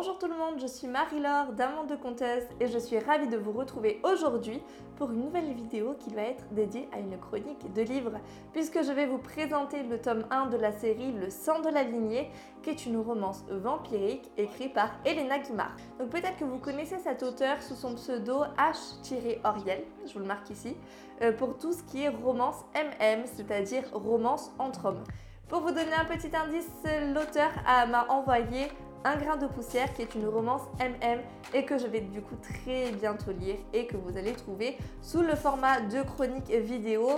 Bonjour 0.00 0.16
tout 0.16 0.28
le 0.28 0.36
monde, 0.36 0.60
je 0.60 0.68
suis 0.68 0.86
Marie-Laure 0.86 1.54
d'Amande 1.54 1.88
de 1.88 1.96
Comtesse 1.96 2.46
et 2.60 2.68
je 2.68 2.78
suis 2.78 3.00
ravie 3.00 3.26
de 3.26 3.36
vous 3.36 3.50
retrouver 3.50 4.00
aujourd'hui 4.04 4.62
pour 4.94 5.10
une 5.10 5.22
nouvelle 5.22 5.52
vidéo 5.52 5.96
qui 5.98 6.14
va 6.14 6.22
être 6.22 6.44
dédiée 6.52 6.88
à 6.92 7.00
une 7.00 7.18
chronique 7.18 7.72
de 7.72 7.82
livres 7.82 8.20
puisque 8.52 8.84
je 8.84 8.92
vais 8.92 9.06
vous 9.06 9.18
présenter 9.18 9.82
le 9.82 10.00
tome 10.00 10.24
1 10.30 10.50
de 10.50 10.56
la 10.56 10.70
série 10.70 11.10
Le 11.10 11.30
sang 11.30 11.62
de 11.62 11.68
la 11.68 11.82
lignée 11.82 12.30
qui 12.62 12.70
est 12.70 12.86
une 12.86 12.98
romance 12.98 13.44
vampirique 13.50 14.30
écrite 14.36 14.72
par 14.72 14.90
Elena 15.04 15.40
Guimard. 15.40 15.74
Donc 15.98 16.10
peut-être 16.10 16.36
que 16.36 16.44
vous 16.44 16.58
connaissez 16.58 16.98
cet 16.98 17.24
auteur 17.24 17.60
sous 17.60 17.74
son 17.74 17.96
pseudo 17.96 18.44
H-Oriel, 18.56 19.82
je 20.06 20.12
vous 20.12 20.20
le 20.20 20.26
marque 20.26 20.48
ici, 20.50 20.76
euh, 21.22 21.32
pour 21.32 21.58
tout 21.58 21.72
ce 21.72 21.82
qui 21.82 22.04
est 22.04 22.08
romance 22.08 22.64
MM, 22.76 23.24
c'est-à-dire 23.24 23.82
romance 23.92 24.52
entre 24.60 24.84
hommes. 24.84 25.02
Pour 25.48 25.62
vous 25.62 25.70
donner 25.70 25.94
un 25.94 26.04
petit 26.04 26.30
indice, 26.36 26.70
l'auteur 27.14 27.50
m'a 27.88 28.06
envoyé 28.10 28.68
un 29.04 29.16
grain 29.16 29.36
de 29.36 29.46
poussière 29.46 29.92
qui 29.94 30.02
est 30.02 30.14
une 30.14 30.26
romance 30.26 30.62
MM 30.80 31.20
et 31.54 31.64
que 31.64 31.78
je 31.78 31.86
vais 31.86 32.00
du 32.00 32.20
coup 32.20 32.36
très 32.36 32.90
bientôt 32.92 33.32
lire 33.32 33.56
et 33.72 33.86
que 33.86 33.96
vous 33.96 34.16
allez 34.16 34.32
trouver 34.32 34.76
sous 35.02 35.22
le 35.22 35.34
format 35.34 35.80
de 35.80 36.02
chronique 36.02 36.50
vidéo, 36.50 37.08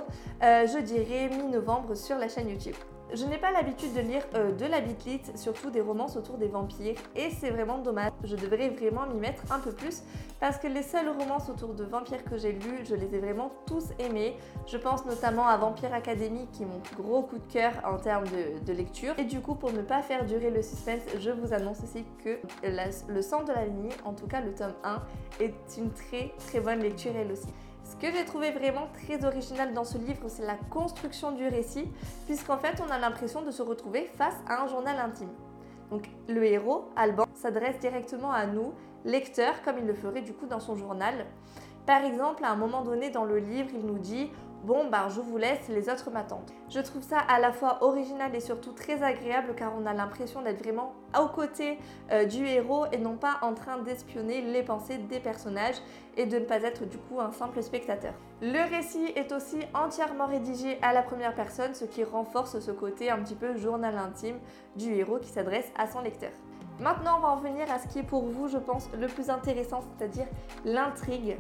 euh, 0.43 0.67
je 0.67 0.79
dirais 0.79 1.29
mi-novembre 1.29 1.95
sur 1.95 2.17
la 2.17 2.29
chaîne 2.29 2.49
YouTube. 2.49 2.77
Je 3.13 3.25
n'ai 3.25 3.39
pas 3.39 3.51
l'habitude 3.51 3.93
de 3.93 4.01
lire 4.01 4.23
euh, 4.35 4.53
de 4.53 4.67
la 4.67 4.81
bitlit, 4.81 5.23
surtout 5.35 5.71
des 5.71 5.81
romances 5.81 6.17
autour 6.17 6.39
des 6.39 6.47
vampires, 6.47 6.95
et 7.17 7.31
c'est 7.31 7.51
vraiment 7.51 7.79
dommage. 7.79 8.13
Je 8.23 8.37
devrais 8.37 8.69
vraiment 8.69 9.07
m'y 9.07 9.19
mettre 9.19 9.43
un 9.51 9.59
peu 9.59 9.73
plus 9.73 10.05
parce 10.39 10.59
que 10.59 10.69
les 10.69 10.83
seules 10.83 11.09
romances 11.09 11.49
autour 11.51 11.75
de 11.75 11.85
vampires 11.85 12.23
que 12.25 12.37
j'ai 12.37 12.53
lues, 12.53 12.85
je 12.85 12.95
les 12.95 13.15
ai 13.15 13.19
vraiment 13.19 13.51
tous 13.67 13.89
aimées. 13.99 14.37
Je 14.67 14.77
pense 14.77 15.05
notamment 15.07 15.47
à 15.47 15.57
Vampire 15.57 15.93
Academy 15.93 16.47
qui 16.53 16.63
est 16.63 16.67
mon 16.67 16.81
gros 16.97 17.23
coup 17.23 17.39
de 17.39 17.53
cœur 17.53 17.73
en 17.85 17.97
termes 17.97 18.27
de, 18.65 18.73
lecture. 18.73 19.15
Et 19.19 19.25
du 19.25 19.41
coup, 19.41 19.57
pour 19.57 19.73
ne 19.73 19.83
pas 19.83 20.03
faire 20.03 20.25
durer 20.25 20.51
le 20.51 20.63
suspense, 20.63 21.03
je 21.19 21.31
vous 21.31 21.53
annonce 21.53 21.70
aussi 21.73 22.05
que 22.25 22.39
le 23.09 23.23
sang 23.23 23.45
de 23.45 23.53
la 23.53 23.67
lignée, 23.67 23.95
en 24.05 24.13
tout 24.13 24.27
cas 24.27 24.41
le 24.41 24.55
tome 24.55 24.75
1, 24.85 25.03
est 25.41 25.55
une 25.79 25.91
très 25.93 26.33
très 26.39 26.61
bonne 26.61 26.81
lecture 26.81 27.13
elle 27.17 27.33
aussi. 27.33 27.49
Ce 27.85 27.97
que 27.97 28.13
j'ai 28.13 28.25
trouvé 28.25 28.53
vraiment 28.53 28.89
très 28.93 29.25
original 29.25 29.73
dans 29.75 29.85
ce 29.85 29.99
livre, 29.99 30.29
c'est 30.29 30.47
la 30.47 30.57
construction 30.71 31.33
du 31.33 31.47
récit, 31.49 31.89
puisqu'en 32.27 32.57
fait, 32.57 32.81
on 32.87 32.91
a 32.91 32.99
l'impression 32.99 33.43
de 33.43 33.51
se 33.51 33.63
retrouver 33.63 34.09
face 34.17 34.37
à 34.49 34.63
un 34.63 34.69
journal 34.69 34.97
intime. 34.99 35.31
Donc 35.91 36.09
le 36.29 36.45
héros, 36.45 36.89
Alban, 36.95 37.25
s'adresse 37.35 37.81
directement 37.81 38.31
à 38.31 38.47
nous, 38.47 38.75
lecteurs, 39.05 39.61
comme 39.63 39.79
il 39.79 39.87
le 39.87 39.95
ferait 39.95 40.23
du 40.23 40.33
coup 40.33 40.47
dans 40.47 40.61
son 40.61 40.77
journal. 40.77 41.27
Par 41.85 42.05
exemple, 42.05 42.45
à 42.45 42.51
un 42.51 42.57
moment 42.57 42.83
donné 42.83 43.11
dans 43.11 43.25
le 43.25 43.39
livre, 43.39 43.71
il 43.75 43.85
nous 43.85 43.99
dit 43.99 44.31
Bon, 44.63 44.91
bah, 44.91 45.09
je 45.09 45.23
vous 45.23 45.39
laisse, 45.39 45.69
les 45.71 45.89
autres 45.89 46.11
m'attendent. 46.11 46.51
Je 46.69 46.81
trouve 46.81 47.03
ça 47.03 47.19
à 47.19 47.41
la 47.41 47.51
fois 47.51 47.83
original 47.83 48.35
et 48.35 48.41
surtout 48.41 48.73
très 48.73 49.03
agréable 49.03 49.55
car 49.57 49.73
on 49.75 49.87
a 49.87 49.95
l'impression 49.95 50.43
d'être 50.43 50.63
vraiment 50.63 50.93
aux 51.19 51.29
côtés 51.29 51.79
euh, 52.13 52.27
du 52.27 52.47
héros 52.47 52.85
et 52.93 52.99
non 52.99 53.17
pas 53.17 53.39
en 53.41 53.55
train 53.55 53.79
d'espionner 53.79 54.43
les 54.43 54.63
pensées 54.63 54.99
des 54.99 55.19
personnages 55.19 55.77
et 56.19 56.27
de 56.27 56.39
ne 56.39 56.45
pas 56.45 56.63
être 56.63 56.85
du 56.85 56.99
coup 56.99 57.21
un 57.21 57.33
simple 57.33 57.63
spectateur. 57.63 58.13
Le 58.43 58.69
récit 58.69 59.07
est 59.17 59.33
aussi 59.33 59.61
entièrement 59.73 60.27
rédigé 60.27 60.79
à 60.83 60.93
la 60.93 61.03
première 61.03 61.35
personne, 61.35 61.73
ce 61.73 61.87
qui 61.87 62.05
renforce 62.05 62.61
ce 62.61 62.71
côté 62.71 63.11
un 63.11 63.19
petit 63.23 63.37
peu 63.37 63.57
journal 63.57 63.97
intime 63.97 64.39
du 64.77 64.93
héros 64.93 65.19
qui 65.19 65.29
s'adresse 65.29 65.73
à 65.79 65.87
son 65.87 66.03
lecteur. 66.03 66.33
Maintenant, 66.81 67.19
on 67.19 67.21
va 67.21 67.29
en 67.29 67.37
venir 67.37 67.71
à 67.71 67.79
ce 67.79 67.87
qui 67.89 67.99
est 67.99 68.03
pour 68.03 68.25
vous, 68.25 68.49
je 68.49 68.57
pense, 68.57 68.89
le 68.99 69.07
plus 69.07 69.29
intéressant, 69.29 69.83
c'est-à-dire 69.83 70.27
l'intrigue. 70.65 71.37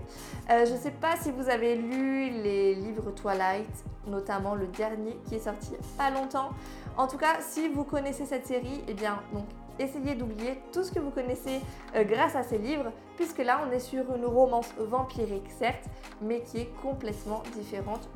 Euh, 0.50 0.66
je 0.66 0.72
ne 0.72 0.78
sais 0.78 0.90
pas 0.90 1.16
si 1.16 1.30
vous 1.30 1.48
avez 1.48 1.76
lu 1.76 2.28
les 2.28 2.74
livres 2.74 3.10
Twilight, 3.12 3.84
notamment 4.06 4.54
le 4.54 4.66
dernier 4.66 5.16
qui 5.26 5.36
est 5.36 5.44
sorti 5.44 5.72
pas 5.96 6.10
longtemps. 6.10 6.50
En 6.98 7.06
tout 7.06 7.16
cas, 7.16 7.40
si 7.40 7.68
vous 7.68 7.84
connaissez 7.84 8.26
cette 8.26 8.46
série, 8.46 8.84
eh 8.86 8.92
bien, 8.92 9.18
donc 9.32 9.44
essayez 9.80 10.14
d'oublier 10.14 10.60
tout 10.72 10.84
ce 10.84 10.92
que 10.92 11.00
vous 11.00 11.10
connaissez 11.10 11.60
euh, 11.94 12.04
grâce 12.04 12.36
à 12.36 12.42
ces 12.42 12.58
livres, 12.58 12.92
puisque 13.16 13.38
là 13.38 13.60
on 13.66 13.72
est 13.72 13.80
sur 13.80 14.14
une 14.14 14.24
romance 14.24 14.72
vampirique 14.78 15.50
certes, 15.58 15.84
mais 16.20 16.40
qui 16.42 16.58
est 16.58 16.70
complètement 16.82 17.42
différente 17.54 18.08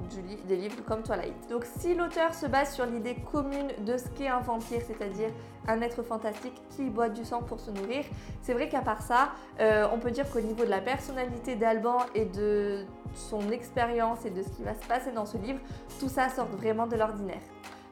des 0.47 0.57
livres 0.57 0.83
comme 0.87 1.03
Twilight. 1.03 1.35
Donc 1.49 1.65
si 1.65 1.95
l'auteur 1.95 2.35
se 2.35 2.47
base 2.47 2.75
sur 2.75 2.87
l'idée 2.87 3.17
commune 3.33 3.69
de 3.85 3.97
ce 3.97 4.09
qu'est 4.09 4.29
un 4.29 4.41
vampire, 4.41 4.81
c'est-à-dire 4.87 5.31
un 5.67 5.81
être 5.81 6.03
fantastique 6.03 6.61
qui 6.71 6.91
boit 6.91 7.09
du 7.09 7.25
sang 7.25 7.43
pour 7.43 7.61
se 7.61 7.71
nourrir, 7.71 8.05
c'est 8.43 8.53
vrai 8.53 8.69
qu'à 8.69 8.83
part 8.83 9.03
ça, 9.03 9.31
euh, 9.61 9.87
on 9.93 9.99
peut 9.99 10.11
dire 10.11 10.31
qu'au 10.31 10.41
niveau 10.41 10.65
de 10.65 10.71
la 10.71 10.81
personnalité 10.81 11.57
d'Alban 11.57 11.99
et 12.15 12.27
de 12.27 12.85
son 13.15 13.51
expérience 13.51 14.25
et 14.25 14.31
de 14.31 14.43
ce 14.43 14.49
qui 14.51 14.63
va 14.63 14.75
se 14.75 14.87
passer 14.87 15.13
dans 15.13 15.27
ce 15.27 15.39
livre, 15.39 15.61
tout 15.99 16.09
ça 16.09 16.29
sort 16.29 16.47
vraiment 16.47 16.87
de 16.87 16.97
l'ordinaire. 16.97 17.41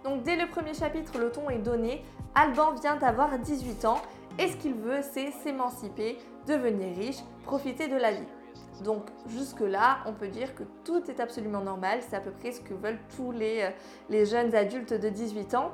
Donc 0.05 0.23
dès 0.23 0.37
le 0.37 0.49
premier 0.49 0.75
chapitre, 0.75 1.19
le 1.19 1.31
ton 1.31 1.49
est 1.51 1.59
donné. 1.59 2.05
Alban 2.35 2.73
vient 2.75 2.97
d'avoir 2.97 3.39
18 3.39 3.85
ans 3.85 4.01
et 4.39 4.49
ce 4.49 4.57
qu'il 4.57 4.75
veut, 4.75 5.01
c'est 5.03 5.31
s'émanciper, 5.31 6.19
devenir 6.47 6.97
riche, 6.97 7.19
profiter 7.45 7.89
de 7.89 7.97
la 7.97 8.13
vie. 8.13 8.27
Donc 8.83 9.05
jusque-là, 9.27 9.99
on 10.07 10.13
peut 10.13 10.29
dire 10.29 10.55
que 10.55 10.65
tout 10.85 11.03
est 11.11 11.21
absolument 11.21 11.61
normal, 11.61 12.01
c'est 12.09 12.17
à 12.17 12.21
peu 12.21 12.33
près 12.33 12.53
ce 12.53 12.61
que 12.61 12.75
veulent 12.75 12.99
tous 13.17 13.31
les, 13.31 13.71
euh, 14.11 14.25
jeunes 14.25 14.55
adultes 14.55 14.95
de 14.95 15.09
18 15.09 15.55
ans. 15.55 15.73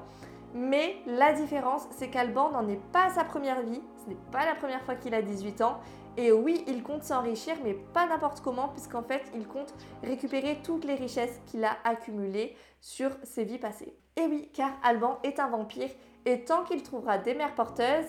Mais 0.55 0.97
la 1.07 1.33
différence, 1.35 1.87
c'est 1.91 2.09
qu'Alban 2.09 2.51
n'en 2.51 2.67
est 2.69 2.81
pas 2.93 3.07
à 3.07 3.11
sa 3.11 3.25
première 3.25 3.63
vie, 3.63 3.83
ce 4.03 4.09
n'est 4.09 4.19
pas 4.33 4.47
la 4.47 4.55
première 4.55 4.83
fois 4.83 4.95
qu'il 4.95 5.15
a 5.15 5.21
18 5.21 5.61
ans, 5.61 5.79
et 6.17 6.33
oui, 6.33 6.65
il 6.67 6.83
compte 6.83 7.05
s'enrichir, 7.05 7.55
mais 7.63 7.75
pas 7.75 8.07
n'importe 8.09 8.41
comment, 8.41 8.69
puisqu'en 8.69 9.03
fait, 9.03 9.23
il 9.35 9.47
compte 9.47 9.73
récupérer 10.03 10.59
toutes 10.65 10.85
les 10.85 10.95
richesses 10.95 11.41
qu'il 11.47 11.65
a 11.65 11.77
accumulées 11.85 12.57
sur 12.81 13.11
ses 13.23 13.45
vies 13.45 13.59
passées. 13.59 13.95
Et 14.19 14.27
oui, 14.27 14.51
car 14.53 14.71
Alban 14.83 15.19
est 15.23 15.39
un 15.39 15.49
vampire, 15.49 15.91
et 16.27 16.45
tant 16.45 16.65
qu'il 16.65 16.83
trouvera 16.83 17.19
des 17.19 17.35
mères 17.35 17.55
porteuses, 17.55 18.07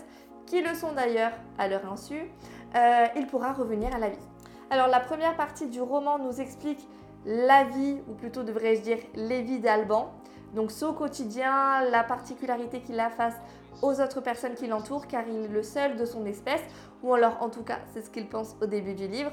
qui 0.47 0.61
le 0.61 0.73
sont 0.73 0.91
d'ailleurs 0.93 1.33
à 1.59 1.67
leur 1.67 1.85
insu, 1.91 2.31
euh, 2.75 3.05
il 3.15 3.27
pourra 3.27 3.53
revenir 3.53 3.95
à 3.95 3.99
la 3.99 4.09
vie. 4.09 4.17
Alors 4.71 4.87
la 4.87 4.99
première 4.99 5.35
partie 5.35 5.67
du 5.67 5.81
roman 5.81 6.17
nous 6.17 6.41
explique 6.41 6.87
la 7.25 7.65
vie, 7.65 7.99
ou 8.07 8.13
plutôt 8.15 8.41
devrais-je 8.41 8.81
dire 8.81 8.97
les 9.13 9.43
vies 9.43 9.59
d'Alban. 9.59 10.11
Donc 10.55 10.71
son 10.71 10.93
quotidien, 10.93 11.83
la 11.91 12.03
particularité 12.03 12.81
qu'il 12.81 12.99
a 12.99 13.11
face 13.11 13.35
aux 13.83 14.01
autres 14.01 14.21
personnes 14.21 14.55
qui 14.55 14.65
l'entourent, 14.65 15.05
car 15.05 15.27
il 15.27 15.45
est 15.45 15.47
le 15.47 15.61
seul 15.61 15.95
de 15.95 16.05
son 16.05 16.25
espèce, 16.25 16.63
ou 17.03 17.13
alors 17.13 17.37
en 17.41 17.49
tout 17.49 17.63
cas 17.63 17.79
c'est 17.93 18.01
ce 18.01 18.09
qu'il 18.09 18.27
pense 18.27 18.55
au 18.61 18.65
début 18.65 18.95
du 18.95 19.07
livre. 19.07 19.31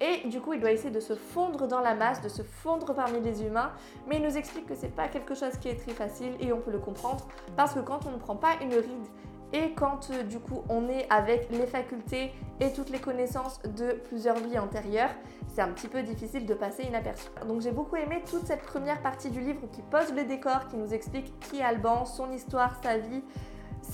Et 0.00 0.28
du 0.28 0.40
coup, 0.40 0.52
il 0.52 0.60
doit 0.60 0.72
essayer 0.72 0.90
de 0.90 1.00
se 1.00 1.14
fondre 1.14 1.66
dans 1.66 1.80
la 1.80 1.94
masse, 1.94 2.20
de 2.20 2.28
se 2.28 2.42
fondre 2.42 2.94
parmi 2.94 3.20
les 3.20 3.42
humains. 3.42 3.72
Mais 4.06 4.16
il 4.16 4.22
nous 4.22 4.36
explique 4.36 4.66
que 4.66 4.74
c'est 4.74 4.94
pas 4.94 5.08
quelque 5.08 5.34
chose 5.34 5.56
qui 5.58 5.68
est 5.68 5.76
très 5.76 5.92
facile 5.92 6.32
et 6.40 6.52
on 6.52 6.60
peut 6.60 6.70
le 6.70 6.78
comprendre 6.78 7.26
parce 7.56 7.72
que 7.72 7.80
quand 7.80 8.06
on 8.06 8.10
ne 8.10 8.18
prend 8.18 8.36
pas 8.36 8.56
une 8.60 8.74
ride 8.74 9.06
et 9.52 9.72
quand 9.74 10.10
euh, 10.10 10.22
du 10.22 10.38
coup 10.38 10.64
on 10.68 10.88
est 10.88 11.06
avec 11.10 11.48
les 11.50 11.66
facultés 11.66 12.32
et 12.60 12.72
toutes 12.72 12.90
les 12.90 12.98
connaissances 12.98 13.60
de 13.62 13.92
plusieurs 14.08 14.36
vies 14.36 14.58
antérieures, 14.58 15.10
c'est 15.54 15.62
un 15.62 15.68
petit 15.68 15.88
peu 15.88 16.02
difficile 16.02 16.46
de 16.46 16.54
passer 16.54 16.82
inaperçu. 16.82 17.28
Donc 17.46 17.60
j'ai 17.60 17.70
beaucoup 17.70 17.96
aimé 17.96 18.22
toute 18.28 18.44
cette 18.44 18.62
première 18.62 19.00
partie 19.02 19.30
du 19.30 19.40
livre 19.40 19.60
qui 19.72 19.82
pose 19.82 20.12
le 20.14 20.24
décor, 20.24 20.66
qui 20.68 20.76
nous 20.76 20.92
explique 20.92 21.38
qui 21.40 21.60
est 21.60 21.62
Alban, 21.62 22.04
son 22.04 22.30
histoire, 22.32 22.76
sa 22.82 22.98
vie, 22.98 23.22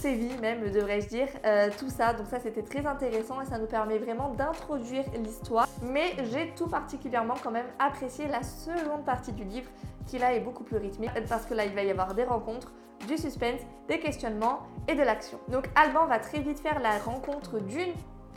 vies 0.04 0.36
même, 0.40 0.70
devrais-je 0.70 1.08
dire, 1.08 1.28
euh, 1.44 1.70
tout 1.78 1.90
ça. 1.90 2.12
Donc 2.12 2.26
ça, 2.26 2.40
c'était 2.40 2.62
très 2.62 2.86
intéressant 2.86 3.40
et 3.40 3.46
ça 3.46 3.58
nous 3.58 3.66
permet 3.66 3.98
vraiment 3.98 4.30
d'introduire 4.30 5.04
l'histoire. 5.22 5.68
Mais 5.82 6.14
j'ai 6.30 6.52
tout 6.56 6.66
particulièrement 6.66 7.34
quand 7.42 7.50
même 7.50 7.66
apprécié 7.78 8.26
la 8.28 8.42
seconde 8.42 9.04
partie 9.04 9.32
du 9.32 9.44
livre, 9.44 9.70
qui 10.06 10.18
là 10.18 10.34
est 10.34 10.40
beaucoup 10.40 10.64
plus 10.64 10.76
rythmée, 10.76 11.08
parce 11.28 11.46
que 11.46 11.54
là, 11.54 11.64
il 11.64 11.74
va 11.74 11.82
y 11.82 11.90
avoir 11.90 12.14
des 12.14 12.24
rencontres, 12.24 12.72
du 13.06 13.16
suspense, 13.16 13.60
des 13.88 13.98
questionnements 13.98 14.60
et 14.88 14.94
de 14.94 15.02
l'action. 15.02 15.38
Donc 15.48 15.68
Alban 15.74 16.06
va 16.06 16.18
très 16.18 16.40
vite 16.40 16.60
faire 16.60 16.80
la 16.80 16.98
rencontre 16.98 17.60
d'une 17.60 17.92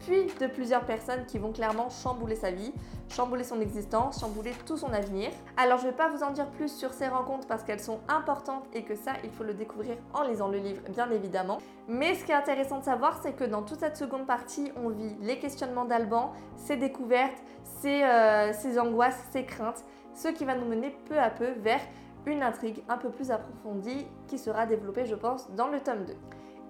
puis 0.05 0.27
de 0.39 0.47
plusieurs 0.47 0.85
personnes 0.85 1.25
qui 1.25 1.39
vont 1.39 1.51
clairement 1.51 1.89
chambouler 1.89 2.35
sa 2.35 2.51
vie, 2.51 2.73
chambouler 3.09 3.43
son 3.43 3.59
existence, 3.61 4.19
chambouler 4.19 4.51
tout 4.65 4.77
son 4.77 4.91
avenir. 4.93 5.31
Alors 5.57 5.79
je 5.79 5.85
ne 5.85 5.91
vais 5.91 5.95
pas 5.95 6.09
vous 6.09 6.23
en 6.23 6.31
dire 6.31 6.49
plus 6.51 6.69
sur 6.69 6.93
ces 6.93 7.07
rencontres 7.07 7.47
parce 7.47 7.63
qu'elles 7.63 7.79
sont 7.79 7.99
importantes 8.07 8.65
et 8.73 8.83
que 8.83 8.95
ça, 8.95 9.13
il 9.23 9.29
faut 9.31 9.43
le 9.43 9.53
découvrir 9.53 9.97
en 10.13 10.23
lisant 10.23 10.47
le 10.47 10.57
livre, 10.57 10.81
bien 10.89 11.09
évidemment. 11.11 11.59
Mais 11.87 12.15
ce 12.15 12.25
qui 12.25 12.31
est 12.31 12.35
intéressant 12.35 12.79
de 12.79 12.83
savoir, 12.83 13.19
c'est 13.21 13.33
que 13.33 13.43
dans 13.43 13.63
toute 13.63 13.79
cette 13.79 13.97
seconde 13.97 14.25
partie, 14.25 14.71
on 14.75 14.89
vit 14.89 15.15
les 15.21 15.39
questionnements 15.39 15.85
d'Alban, 15.85 16.33
ses 16.57 16.77
découvertes, 16.77 17.43
ses, 17.63 18.03
euh, 18.03 18.53
ses 18.53 18.79
angoisses, 18.79 19.19
ses 19.31 19.45
craintes, 19.45 19.83
ce 20.13 20.29
qui 20.29 20.45
va 20.45 20.55
nous 20.55 20.65
mener 20.65 20.95
peu 21.07 21.19
à 21.19 21.29
peu 21.29 21.51
vers 21.59 21.81
une 22.25 22.41
intrigue 22.41 22.83
un 22.89 22.97
peu 22.97 23.09
plus 23.09 23.31
approfondie 23.31 24.07
qui 24.27 24.37
sera 24.37 24.65
développée, 24.65 25.05
je 25.05 25.15
pense, 25.15 25.49
dans 25.51 25.67
le 25.67 25.79
tome 25.79 26.05
2. 26.05 26.13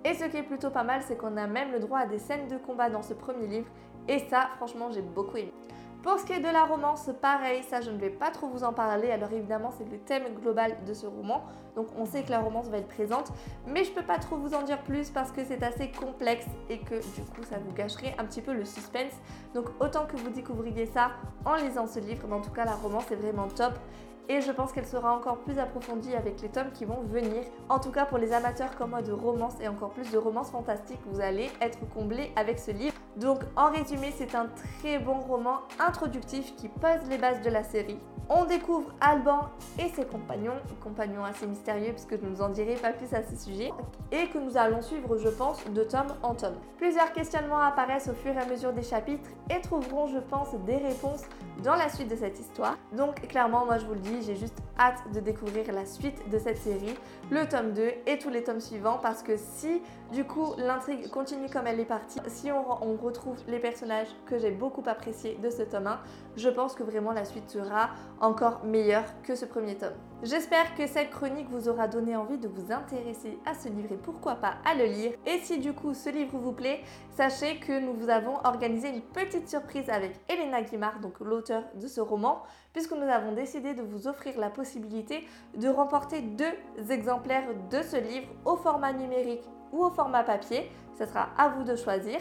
Et 0.06 0.13
ce 0.13 0.25
qui 0.25 0.38
est 0.38 0.44
plutôt 0.44 0.69
pas 0.69 0.84
mal, 0.84 1.02
c'est 1.02 1.18
qu'on 1.18 1.36
a 1.36 1.48
même 1.48 1.72
le 1.72 1.80
droit 1.80 2.00
à 2.00 2.06
des 2.06 2.19
scènes 2.19 2.48
de 2.48 2.57
combat 2.57 2.92
dans 2.92 3.02
ce 3.02 3.16
premier 3.16 3.48
livre. 3.48 3.68
Et 4.07 4.19
ça, 4.19 4.50
franchement, 4.57 4.92
j'ai 4.92 5.02
beaucoup 5.02 5.38
aimé. 5.38 5.52
Pour 6.04 6.19
ce 6.19 6.25
qui 6.25 6.34
est 6.34 6.40
de 6.40 6.54
la 6.54 6.66
romance, 6.66 7.10
pareil, 7.19 7.63
ça 7.63 7.81
je 7.81 7.90
ne 7.90 7.98
vais 7.98 8.12
pas 8.12 8.30
trop 8.30 8.48
vous 8.48 8.63
en 8.63 8.72
parler. 8.72 9.10
Alors 9.10 9.34
évidemment, 9.34 9.72
c'est 9.75 9.90
le 9.90 9.98
thème 9.98 10.36
global 10.40 10.75
de 10.86 10.94
ce 10.94 11.07
roman. 11.07 11.46
Donc 11.75 11.88
on 11.98 12.06
sait 12.06 12.22
que 12.22 12.30
la 12.30 12.42
romance 12.42 12.68
va 12.68 12.78
être 12.78 12.88
présente. 12.88 13.31
Mais 13.66 13.84
je 13.84 13.92
peux 13.92 14.04
pas 14.04 14.19
trop 14.19 14.36
vous 14.36 14.54
en 14.54 14.62
dire 14.62 14.84
plus 14.84 15.10
parce 15.10 15.31
que 15.31 15.44
c'est 15.44 15.63
assez 15.63 15.90
complexe 15.90 16.46
et 16.69 16.78
que 16.78 16.94
du 17.16 17.24
coup 17.24 17.42
ça 17.42 17.58
vous 17.58 17.74
gâcherait 17.74 18.13
un 18.19 18.25
petit 18.25 18.42
peu 18.42 18.54
le 18.54 18.66
suspense. 18.66 19.13
Donc 19.56 19.66
autant 19.80 20.06
que 20.06 20.16
vous 20.18 20.30
découvriez 20.30 20.86
ça 20.86 21.10
en 21.44 21.56
lisant 21.56 21.88
ce 21.88 21.98
livre. 21.98 22.28
Mais 22.28 22.36
en 22.36 22.42
tout 22.42 22.51
cas, 22.51 22.66
la 22.66 22.75
romance 22.75 23.10
est 23.10 23.16
vraiment 23.16 23.48
top. 23.48 23.74
Et 24.30 24.42
je 24.42 24.51
pense 24.51 24.72
qu'elle 24.72 24.86
sera 24.88 25.16
encore 25.16 25.38
plus 25.39 25.60
approfondie 25.60 26.16
avec 26.16 26.42
les 26.42 26.50
tomes 26.50 26.72
qui 26.74 26.86
vont 26.86 27.01
venir. 27.04 27.44
En 27.69 27.80
tout 27.80 27.92
cas 27.92 28.06
pour 28.06 28.18
les 28.18 28.33
amateurs 28.33 28.75
comme 28.75 28.92
moi 28.92 29.01
de 29.01 29.12
romance 29.12 29.56
et 29.62 29.68
encore 29.68 29.92
plus 29.92 30.12
de 30.12 30.18
romance 30.18 30.51
fantastique, 30.51 31.00
vous 31.07 31.22
allez 31.22 31.50
être 31.62 31.80
comblés 31.94 32.31
avec 32.36 32.60
ce 32.60 32.72
livre. 32.72 32.95
Donc 33.18 33.39
en 33.56 33.72
résumé, 33.72 34.13
c'est 34.16 34.36
un 34.36 34.48
très 34.48 35.00
bon 35.00 35.19
roman 35.19 35.60
introductif 35.80 36.56
qui 36.56 36.68
pose 36.68 37.10
les 37.10 37.18
bases 37.18 37.42
de 37.42 37.50
la 37.50 37.63
série. 37.63 38.00
On 38.27 38.45
découvre 38.45 38.92
Alban 39.01 39.50
et 39.77 39.88
ses 39.89 40.06
compagnons, 40.06 40.56
compagnons 40.83 41.24
assez 41.24 41.45
mystérieux 41.45 41.92
puisque 41.92 42.19
je 42.19 42.25
ne 42.25 42.33
vous 42.33 42.42
en 42.42 42.50
dirai 42.50 42.74
pas 42.74 42.92
plus 42.92 43.13
à 43.13 43.22
ce 43.22 43.36
sujet, 43.36 43.72
et 44.12 44.27
que 44.30 44.39
nous 44.39 44.57
allons 44.57 44.81
suivre, 44.81 45.16
je 45.18 45.30
pense, 45.30 45.63
de 45.69 45.83
tome 45.83 46.07
en 46.24 46.33
tome. 46.33 46.56
Plusieurs 46.77 47.13
questionnements 47.13 47.60
apparaissent 47.60 48.07
au 48.07 48.13
fur 48.13 48.33
et 48.33 48.39
à 48.39 48.45
mesure 48.48 48.74
des 48.74 48.81
chapitres 48.81 49.30
et 49.56 49.62
trouveront, 49.62 50.07
je 50.07 50.18
pense, 50.18 50.56
des 50.66 50.77
réponses 50.77 51.22
dans 51.63 51.75
la 51.75 51.90
suite 51.90 52.10
de 52.10 52.16
cette 52.16 52.40
histoire. 52.40 52.78
Donc 52.96 53.28
clairement, 53.28 53.66
moi 53.66 53.78
je 53.78 53.86
vous 53.86 53.94
le 53.94 54.00
dis, 54.00 54.22
j'ai 54.24 54.36
juste 54.36 54.57
hâte 54.78 55.00
de 55.13 55.19
découvrir 55.19 55.72
la 55.72 55.86
suite 55.86 56.30
de 56.30 56.38
cette 56.38 56.57
série, 56.57 56.96
le 57.31 57.48
tome 57.48 57.72
2 57.74 57.92
et 58.06 58.18
tous 58.18 58.30
les 58.30 58.44
tomes 58.44 58.60
suivants 58.60 59.00
parce 59.02 59.24
que 59.24 59.38
si 59.38 59.81
du 60.12 60.25
coup 60.25 60.54
l'intrigue 60.57 61.10
continue 61.10 61.50
comme 61.50 61.68
elle 61.68 61.80
est 61.80 61.86
partie, 61.86 62.19
si 62.28 62.52
on, 62.52 62.96
retrouve 62.96 63.38
les 63.48 63.60
personnages 63.60 64.07
que 64.25 64.38
j'ai 64.38 64.52
beaucoup 64.52 64.84
appréciés 64.86 65.38
de 65.42 65.50
ce 65.50 65.62
tome 65.62 65.88
1, 65.88 66.00
je 66.38 66.50
pense 66.50 66.75
que 66.75 66.84
vraiment 66.84 67.12
la 67.12 67.25
suite 67.25 67.50
sera 67.50 67.90
encore 68.19 68.63
meilleure 68.63 69.06
que 69.24 69.36
ce 69.36 69.46
premier 69.46 69.75
tome. 69.75 69.94
J'espère 70.24 70.75
que 70.75 70.88
cette 70.88 71.12
chronique 71.12 71.50
vous 71.50 71.68
aura 71.68 71.88
donné 71.88 72.16
envie 72.16 72.38
de 72.38 72.48
vous 72.48 72.72
intéresser 72.72 73.38
à 73.46 73.54
ce 73.54 73.68
livre 73.68 73.92
et 73.92 73.98
pourquoi 73.98 74.36
pas 74.36 74.56
à 74.66 74.74
le 74.74 74.86
lire. 74.86 75.12
Et 75.25 75.40
si 75.40 75.60
du 75.60 75.74
coup 75.74 75.94
ce 75.94 76.10
livre 76.10 76.38
vous 76.38 76.54
plaît, 76.54 76.81
sachez 77.12 77.60
que 77.60 77.80
nous 77.80 77.94
vous 77.94 78.10
avons 78.10 78.38
organisé 78.44 78.90
une 78.90 79.01
petite 79.01 79.50
surprise 79.50 79.90
avec 79.90 80.13
Elena 80.30 80.62
Guimard, 80.62 81.00
donc 81.00 81.19
de 81.51 81.88
ce 81.88 82.01
roman, 82.01 82.44
puisque 82.74 82.92
nous 82.92 83.07
avons 83.07 83.33
décidé 83.33 83.74
de 83.74 83.81
vous 83.81 84.07
offrir 84.07 84.38
la 84.39 84.50
possibilité 84.50 85.27
de 85.56 85.68
remporter 85.68 86.21
deux 86.21 86.53
exemplaires 86.89 87.47
de 87.69 87.81
ce 87.81 87.97
livre 87.97 88.27
au 88.45 88.56
format 88.56 88.94
numérique 88.94 89.44
ou 89.71 89.83
au 89.83 89.89
format 89.89 90.24
papier. 90.24 90.71
Ce 90.97 91.06
sera 91.06 91.30
à 91.38 91.50
vous 91.50 91.63
de 91.63 91.75
choisir. 91.75 92.19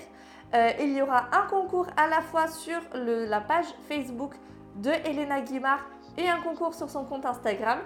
Euh, 0.54 0.70
il 0.80 0.92
y 0.92 1.02
aura 1.02 1.26
un 1.32 1.46
concours 1.48 1.86
à 1.96 2.06
la 2.06 2.20
fois 2.20 2.48
sur 2.48 2.80
la 2.94 3.40
page 3.40 3.66
Facebook 3.88 4.34
de 4.76 4.90
Elena 4.90 5.40
Guimard 5.40 5.84
et 6.16 6.28
un 6.28 6.40
concours 6.40 6.74
sur 6.74 6.90
son 6.90 7.04
compte 7.04 7.26
Instagram. 7.26 7.78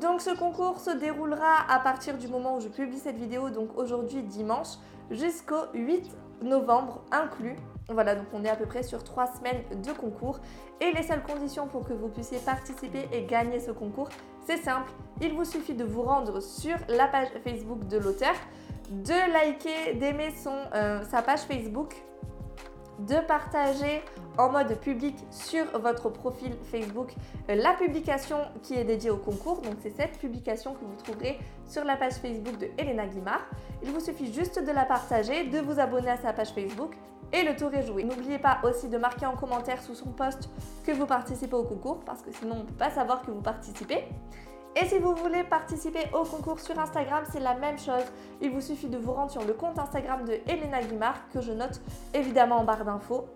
Donc 0.00 0.20
ce 0.20 0.36
concours 0.36 0.80
se 0.80 0.90
déroulera 0.90 1.64
à 1.68 1.78
partir 1.80 2.18
du 2.18 2.28
moment 2.28 2.56
où 2.56 2.60
je 2.60 2.68
publie 2.68 2.98
cette 2.98 3.16
vidéo, 3.16 3.48
donc 3.48 3.76
aujourd'hui 3.76 4.22
dimanche, 4.22 4.76
jusqu'au 5.10 5.64
8 5.72 6.14
novembre 6.42 7.02
inclus. 7.10 7.56
Voilà, 7.90 8.14
donc 8.14 8.26
on 8.34 8.44
est 8.44 8.50
à 8.50 8.56
peu 8.56 8.66
près 8.66 8.82
sur 8.82 9.02
trois 9.02 9.26
semaines 9.26 9.62
de 9.82 9.92
concours. 9.92 10.40
Et 10.80 10.92
les 10.92 11.02
seules 11.02 11.22
conditions 11.22 11.66
pour 11.66 11.88
que 11.88 11.94
vous 11.94 12.08
puissiez 12.08 12.38
participer 12.38 13.08
et 13.12 13.24
gagner 13.24 13.60
ce 13.60 13.70
concours, 13.70 14.10
c'est 14.46 14.58
simple. 14.58 14.90
Il 15.22 15.32
vous 15.32 15.46
suffit 15.46 15.74
de 15.74 15.84
vous 15.84 16.02
rendre 16.02 16.40
sur 16.40 16.76
la 16.88 17.06
page 17.06 17.28
Facebook 17.42 17.86
de 17.88 17.96
l'auteur, 17.96 18.34
de 18.90 19.32
liker, 19.32 19.94
d'aimer 19.94 20.28
euh, 20.74 21.02
sa 21.04 21.22
page 21.22 21.40
Facebook, 21.40 21.94
de 22.98 23.14
partager 23.26 24.02
en 24.36 24.50
mode 24.50 24.78
public 24.80 25.16
sur 25.30 25.64
votre 25.78 26.10
profil 26.10 26.52
Facebook 26.64 27.14
euh, 27.48 27.54
la 27.54 27.72
publication 27.74 28.38
qui 28.62 28.74
est 28.74 28.84
dédiée 28.84 29.10
au 29.10 29.16
concours. 29.16 29.62
Donc 29.62 29.74
c'est 29.82 29.96
cette 29.96 30.18
publication 30.18 30.74
que 30.74 30.84
vous 30.84 30.96
trouverez 30.96 31.38
sur 31.66 31.84
la 31.84 31.96
page 31.96 32.14
Facebook 32.14 32.58
de 32.58 32.68
Elena 32.76 33.06
Guimard. 33.06 33.46
Il 33.82 33.92
vous 33.92 34.00
suffit 34.00 34.32
juste 34.32 34.62
de 34.62 34.72
la 34.72 34.84
partager, 34.84 35.44
de 35.44 35.58
vous 35.60 35.80
abonner 35.80 36.10
à 36.10 36.16
sa 36.18 36.32
page 36.32 36.50
Facebook 36.50 36.94
et 37.32 37.42
le 37.42 37.56
tour 37.56 37.72
est 37.74 37.86
joué. 37.86 38.04
N'oubliez 38.04 38.38
pas 38.38 38.58
aussi 38.62 38.88
de 38.88 38.98
marquer 38.98 39.26
en 39.26 39.36
commentaire 39.36 39.82
sous 39.82 39.94
son 39.94 40.10
post 40.10 40.50
que 40.84 40.92
vous 40.92 41.06
participez 41.06 41.54
au 41.54 41.64
concours 41.64 42.00
parce 42.00 42.22
que 42.22 42.32
sinon 42.32 42.56
on 42.56 42.58
ne 42.60 42.64
peut 42.64 42.74
pas 42.74 42.90
savoir 42.90 43.22
que 43.22 43.30
vous 43.30 43.42
participez. 43.42 44.04
Et 44.76 44.86
si 44.86 44.98
vous 44.98 45.14
voulez 45.14 45.44
participer 45.44 46.04
au 46.12 46.24
concours 46.24 46.60
sur 46.60 46.78
Instagram, 46.78 47.24
c'est 47.32 47.40
la 47.40 47.54
même 47.54 47.78
chose. 47.78 48.04
Il 48.40 48.50
vous 48.50 48.60
suffit 48.60 48.88
de 48.88 48.98
vous 48.98 49.12
rendre 49.12 49.30
sur 49.30 49.44
le 49.44 49.52
compte 49.54 49.78
Instagram 49.78 50.24
de 50.24 50.38
Elena 50.46 50.82
Guimard 50.82 51.28
que 51.32 51.40
je 51.40 51.52
note 51.52 51.80
évidemment 52.14 52.58
en 52.58 52.64
barre 52.64 52.84
d'infos 52.84 53.26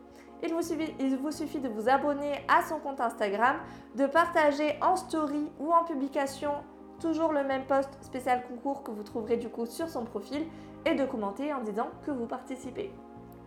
il 0.42 0.52
vous, 0.52 0.62
suffit, 0.62 0.92
il 0.98 1.16
vous 1.16 1.30
suffit 1.30 1.60
de 1.60 1.68
vous 1.68 1.88
abonner 1.88 2.44
à 2.48 2.62
son 2.62 2.78
compte 2.80 3.00
Instagram, 3.00 3.56
de 3.94 4.06
partager 4.06 4.76
en 4.80 4.96
story 4.96 5.50
ou 5.60 5.72
en 5.72 5.84
publication 5.84 6.52
toujours 7.00 7.32
le 7.32 7.44
même 7.44 7.64
post 7.64 7.90
spécial 8.00 8.42
concours 8.48 8.82
que 8.82 8.90
vous 8.90 9.02
trouverez 9.02 9.36
du 9.36 9.48
coup 9.48 9.66
sur 9.66 9.88
son 9.88 10.04
profil 10.04 10.46
et 10.84 10.94
de 10.94 11.04
commenter 11.04 11.52
en 11.52 11.60
disant 11.60 11.88
que 12.04 12.10
vous 12.10 12.26
participez. 12.26 12.92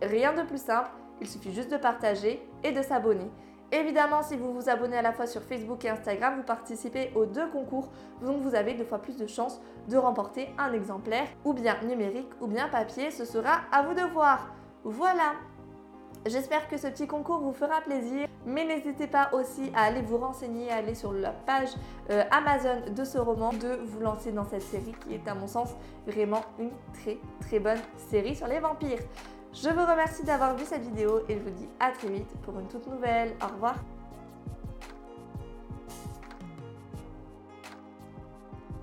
Rien 0.02 0.32
de 0.34 0.42
plus 0.42 0.62
simple, 0.62 0.90
il 1.20 1.26
suffit 1.26 1.52
juste 1.52 1.70
de 1.70 1.76
partager 1.76 2.46
et 2.62 2.72
de 2.72 2.82
s'abonner. 2.82 3.30
Évidemment, 3.72 4.22
si 4.22 4.36
vous 4.36 4.52
vous 4.52 4.68
abonnez 4.68 4.96
à 4.96 5.02
la 5.02 5.12
fois 5.12 5.26
sur 5.26 5.42
Facebook 5.42 5.84
et 5.84 5.88
Instagram, 5.88 6.36
vous 6.36 6.44
participez 6.44 7.10
aux 7.16 7.26
deux 7.26 7.48
concours, 7.48 7.88
donc 8.22 8.40
vous 8.42 8.54
avez 8.54 8.74
deux 8.74 8.84
fois 8.84 8.98
plus 8.98 9.16
de 9.16 9.26
chances 9.26 9.60
de 9.88 9.96
remporter 9.96 10.48
un 10.56 10.72
exemplaire, 10.72 11.26
ou 11.44 11.52
bien 11.52 11.76
numérique, 11.82 12.30
ou 12.40 12.46
bien 12.46 12.68
papier, 12.68 13.10
ce 13.10 13.24
sera 13.24 13.62
à 13.72 13.82
vous 13.82 13.94
de 13.94 14.12
voir. 14.12 14.54
Voilà, 14.84 15.32
J'espère 16.26 16.68
que 16.68 16.76
ce 16.76 16.88
petit 16.88 17.06
concours 17.06 17.38
vous 17.38 17.52
fera 17.52 17.80
plaisir, 17.82 18.26
mais 18.44 18.64
n'hésitez 18.64 19.06
pas 19.06 19.30
aussi 19.32 19.70
à 19.76 19.84
aller 19.84 20.02
vous 20.02 20.18
renseigner, 20.18 20.72
à 20.72 20.76
aller 20.76 20.96
sur 20.96 21.12
la 21.12 21.30
page 21.30 21.68
euh, 22.10 22.24
Amazon 22.32 22.82
de 22.92 23.04
ce 23.04 23.16
roman, 23.18 23.52
de 23.52 23.78
vous 23.84 24.00
lancer 24.00 24.32
dans 24.32 24.44
cette 24.44 24.62
série 24.62 24.92
qui 25.04 25.14
est 25.14 25.28
à 25.28 25.36
mon 25.36 25.46
sens 25.46 25.76
vraiment 26.04 26.40
une 26.58 26.72
très 26.94 27.18
très 27.42 27.60
bonne 27.60 27.78
série 28.10 28.34
sur 28.34 28.48
les 28.48 28.58
vampires. 28.58 28.98
Je 29.62 29.70
vous 29.70 29.86
remercie 29.86 30.22
d'avoir 30.22 30.54
vu 30.54 30.66
cette 30.66 30.82
vidéo 30.82 31.22
et 31.30 31.34
je 31.34 31.40
vous 31.40 31.50
dis 31.50 31.66
à 31.80 31.90
très 31.90 32.08
vite 32.08 32.28
pour 32.44 32.60
une 32.60 32.68
toute 32.68 32.86
nouvelle. 32.88 33.32
Au 33.42 33.46
revoir 33.46 33.76